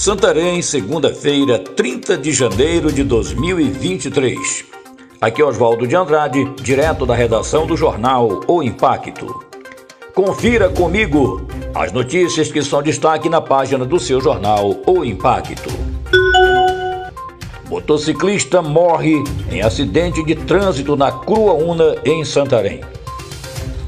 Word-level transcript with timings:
Santarém, 0.00 0.62
segunda-feira, 0.62 1.58
30 1.58 2.16
de 2.16 2.32
janeiro 2.32 2.90
de 2.90 3.04
2023. 3.04 4.64
Aqui 5.20 5.42
é 5.42 5.44
Oswaldo 5.44 5.86
de 5.86 5.94
Andrade, 5.94 6.42
direto 6.62 7.04
da 7.04 7.14
redação 7.14 7.66
do 7.66 7.76
jornal 7.76 8.40
O 8.48 8.62
Impacto. 8.62 9.44
Confira 10.14 10.70
comigo 10.70 11.46
as 11.74 11.92
notícias 11.92 12.50
que 12.50 12.62
são 12.62 12.82
destaque 12.82 13.28
na 13.28 13.42
página 13.42 13.84
do 13.84 14.00
seu 14.00 14.22
jornal 14.22 14.74
O 14.86 15.04
Impacto. 15.04 15.68
Motociclista 17.68 18.62
morre 18.62 19.22
em 19.52 19.60
acidente 19.60 20.24
de 20.24 20.34
trânsito 20.34 20.96
na 20.96 21.12
Cruaúna, 21.12 21.96
em 22.06 22.24
Santarém. 22.24 22.80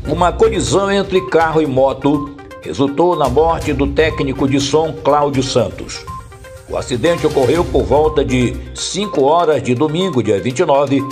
Uma 0.06 0.30
colisão 0.30 0.92
entre 0.92 1.26
carro 1.28 1.62
e 1.62 1.66
moto 1.66 2.36
resultou 2.62 3.16
na 3.16 3.28
morte 3.28 3.72
do 3.72 3.86
técnico 3.88 4.48
de 4.48 4.60
som 4.60 4.92
Cláudio 4.92 5.42
Santos. 5.42 6.04
O 6.68 6.76
acidente 6.76 7.26
ocorreu 7.26 7.64
por 7.64 7.82
volta 7.82 8.24
de 8.24 8.56
5 8.74 9.22
horas 9.22 9.62
de 9.62 9.74
domingo, 9.74 10.22
dia 10.22 10.40
29, 10.40 11.02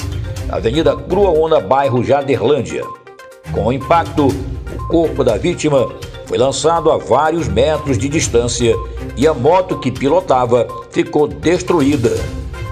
na 0.47 0.57
Avenida 0.57 0.97
Cruaúna, 0.97 1.61
bairro 1.61 2.03
Jaderlândia. 2.03 2.85
Com 3.53 3.67
o 3.67 3.73
impacto, 3.73 4.29
o 4.29 4.89
corpo 4.89 5.23
da 5.23 5.37
vítima 5.37 5.89
foi 6.25 6.39
lançado 6.39 6.91
a 6.91 6.97
vários 6.97 7.49
metros 7.49 7.99
de 7.99 8.09
distância 8.09 8.75
e 9.17 9.27
a 9.27 9.35
moto 9.35 9.79
que 9.79 9.91
pilotava 9.91 10.67
ficou 10.91 11.27
destruída, 11.27 12.11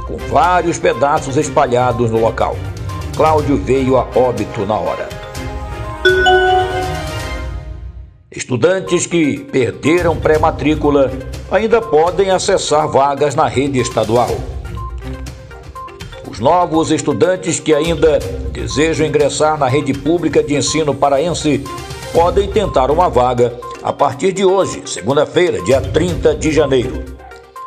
com 0.07 0.17
vários 0.17 0.79
pedaços 0.79 1.37
espalhados 1.37 2.11
no 2.11 2.21
local. 2.21 2.57
Cláudio 3.17 3.57
veio 3.57 3.97
a 3.97 4.07
óbito 4.15 4.65
na 4.65 4.77
hora. 4.77 5.09
Estudantes 8.49 9.07
que 9.07 9.41
perderam 9.41 10.17
pré-matrícula 10.17 11.13
ainda 11.51 11.83
podem 11.83 12.31
acessar 12.31 12.89
vagas 12.89 13.35
na 13.35 13.47
rede 13.47 13.79
estadual. 13.79 14.31
Os 16.27 16.41
novos 16.41 16.91
estudantes 16.91 17.61
que 17.61 17.75
ainda 17.75 18.19
desejam 18.51 19.07
ingressar 19.07 19.59
na 19.59 19.69
rede 19.69 19.93
pública 19.93 20.43
de 20.43 20.55
ensino 20.55 20.95
paraense 20.95 21.63
podem 22.11 22.49
tentar 22.49 22.91
uma 22.91 23.11
vaga 23.11 23.53
a 23.83 23.93
partir 23.93 24.33
de 24.33 24.47
hoje, 24.47 24.83
segunda-feira, 24.87 25.63
dia 25.63 25.83
30 25.83 26.35
de 26.35 26.51
janeiro. 26.51 27.05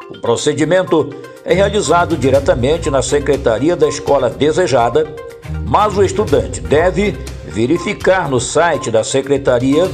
O 0.09 0.19
procedimento 0.19 1.11
é 1.45 1.53
realizado 1.53 2.17
diretamente 2.17 2.89
na 2.89 3.03
secretaria 3.03 3.75
da 3.75 3.88
escola 3.88 4.31
desejada, 4.31 5.05
mas 5.63 5.95
o 5.95 6.01
estudante 6.01 6.59
deve 6.59 7.16
verificar 7.45 8.27
no 8.27 8.39
site 8.39 8.89
da 8.89 9.03
secretaria 9.03 9.88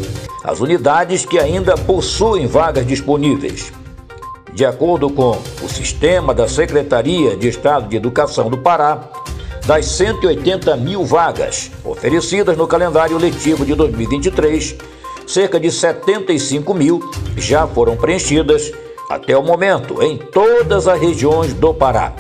as 0.48 0.62
unidades 0.62 1.26
que 1.26 1.38
ainda 1.38 1.76
possuem 1.76 2.48
vagas 2.48 2.88
disponíveis. 2.88 3.74
De 4.54 4.66
acordo 4.66 5.10
com 5.10 5.38
o 5.62 5.68
sistema 5.68 6.34
da 6.34 6.48
Secretaria 6.48 7.36
de 7.36 7.50
Estado 7.50 7.90
de 7.90 7.98
Educação 7.98 8.50
do 8.50 8.58
Pará, 8.58 9.10
das 9.66 9.86
180 9.88 10.78
mil 10.78 11.04
vagas 11.04 11.70
oferecidas 11.84 12.56
no 12.56 12.66
calendário 12.66 13.18
letivo 13.18 13.66
de 13.66 13.76
2023, 13.76 14.78
cerca 15.28 15.60
de 15.60 15.70
75 15.70 16.74
mil 16.74 17.02
já 17.36 17.68
foram 17.68 17.98
preenchidas 17.98 18.72
até 19.10 19.38
o 19.38 19.44
momento 19.44 20.02
em 20.02 20.18
todas 20.18 20.88
as 20.88 20.98
regiões 20.98 21.54
do 21.54 21.74
Pará. 21.74 22.14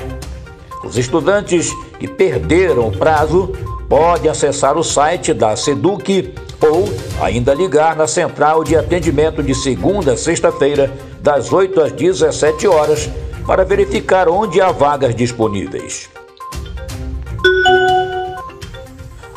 Os 0.83 0.97
estudantes 0.97 1.73
que 1.97 2.09
perderam 2.09 2.89
o 2.89 2.91
prazo 2.91 3.53
podem 3.89 4.29
acessar 4.29 4.77
o 4.77 4.83
site 4.83 5.33
da 5.33 5.55
SEDUC 5.55 6.33
ou 6.61 6.85
ainda 7.21 7.53
ligar 7.53 7.95
na 7.95 8.07
central 8.07 8.63
de 8.63 8.75
atendimento 8.75 9.41
de 9.41 9.55
segunda 9.55 10.13
a 10.13 10.17
sexta-feira, 10.17 10.91
das 11.21 11.51
8 11.51 11.81
às 11.81 11.91
17 11.91 12.67
horas, 12.67 13.09
para 13.45 13.63
verificar 13.63 14.27
onde 14.27 14.59
há 14.59 14.71
vagas 14.71 15.15
disponíveis. 15.15 16.09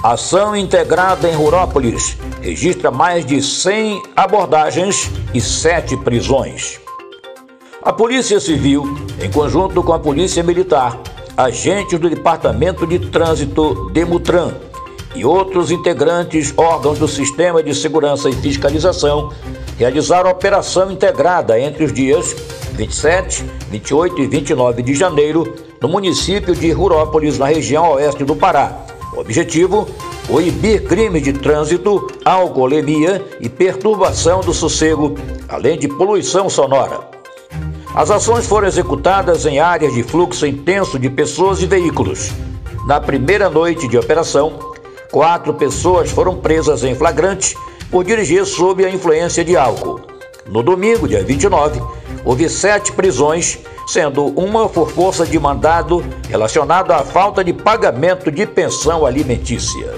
Ação 0.03 0.57
integrada 0.57 1.29
em 1.29 1.35
Rurópolis 1.35 2.17
registra 2.41 2.91
mais 2.91 3.25
de 3.25 3.43
100 3.43 4.03
abordagens 4.17 5.11
e 5.35 5.41
7 5.41 5.97
prisões. 5.99 6.81
A 7.83 7.93
Polícia 7.93 8.41
Civil, 8.41 8.85
em 9.23 9.31
conjunto 9.31 9.83
com 9.83 9.93
a 9.93 9.99
Polícia 9.99 10.43
Militar, 10.43 10.99
agentes 11.37 11.99
do 11.99 12.09
Departamento 12.09 12.87
de 12.87 12.99
Trânsito 12.99 13.91
Demutran, 13.93 14.53
e 15.15 15.25
outros 15.25 15.71
integrantes 15.71 16.55
órgãos 16.57 16.99
do 16.99 17.09
Sistema 17.09 17.63
de 17.63 17.75
Segurança 17.75 18.31
e 18.31 18.33
Fiscalização 18.33 19.33
realizaram 19.77 20.31
operação 20.31 20.91
integrada 20.91 21.59
entre 21.59 21.85
os 21.85 21.93
dias 21.93 22.35
27, 22.75 23.45
28 23.71 24.21
e 24.21 24.27
29 24.27 24.83
de 24.83 24.95
janeiro 24.95 25.53
no 25.81 25.89
município 25.89 26.55
de 26.55 26.71
Rurópolis, 26.71 27.39
na 27.39 27.47
região 27.47 27.93
oeste 27.93 28.25
do 28.25 28.37
Pará. 28.37 28.87
O 29.15 29.21
objetivo: 29.21 29.89
coibir 30.29 30.85
crimes 30.85 31.23
de 31.23 31.33
trânsito, 31.33 32.07
alcoolemia 32.25 33.25
e 33.41 33.49
perturbação 33.49 34.41
do 34.41 34.55
sossego, 34.55 35.15
além 35.49 35.79
de 35.79 35.89
poluição 35.89 36.49
sonora. 36.49 37.20
As 37.95 38.11
ações 38.11 38.47
foram 38.47 38.69
executadas 38.69 39.47
em 39.47 39.59
áreas 39.59 39.95
de 39.95 40.03
fluxo 40.03 40.47
intenso 40.47 40.99
de 40.99 41.11
pessoas 41.11 41.63
e 41.63 41.67
veículos. 41.67 42.31
Na 42.87 43.01
primeira 43.01 43.51
noite 43.51 43.89
de 43.89 43.99
operação, 43.99 44.71
Quatro 45.11 45.53
pessoas 45.55 46.11
foram 46.11 46.37
presas 46.37 46.85
em 46.85 46.95
flagrante 46.95 47.57
por 47.91 48.05
dirigir 48.05 48.47
sob 48.47 48.85
a 48.85 48.91
influência 48.91 49.45
de 49.45 49.57
álcool. 49.57 50.01
No 50.47 50.63
domingo, 50.63 51.09
dia 51.09 51.25
29, 51.25 51.83
houve 52.25 52.49
sete 52.49 52.93
prisões, 52.93 53.59
sendo 53.89 54.27
uma 54.27 54.69
por 54.69 54.89
força 54.91 55.27
de 55.27 55.37
mandado 55.39 56.05
relacionado 56.29 56.93
à 56.93 57.01
falta 57.01 57.43
de 57.43 57.53
pagamento 57.53 58.31
de 58.31 58.47
pensão 58.47 59.05
alimentícia. 59.05 59.93